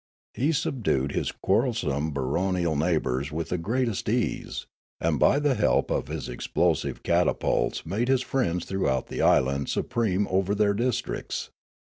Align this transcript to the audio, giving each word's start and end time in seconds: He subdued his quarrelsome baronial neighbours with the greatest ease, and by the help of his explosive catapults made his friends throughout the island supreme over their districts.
He 0.33 0.51
subdued 0.51 1.11
his 1.11 1.31
quarrelsome 1.31 2.11
baronial 2.11 2.75
neighbours 2.75 3.31
with 3.31 3.49
the 3.49 3.59
greatest 3.59 4.09
ease, 4.09 4.65
and 4.99 5.19
by 5.19 5.37
the 5.37 5.53
help 5.53 5.91
of 5.91 6.07
his 6.07 6.27
explosive 6.27 7.03
catapults 7.03 7.85
made 7.85 8.07
his 8.07 8.23
friends 8.23 8.65
throughout 8.65 9.09
the 9.09 9.21
island 9.21 9.69
supreme 9.69 10.27
over 10.31 10.55
their 10.55 10.73
districts. 10.73 11.51